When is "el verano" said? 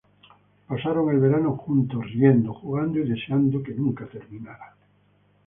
1.11-1.51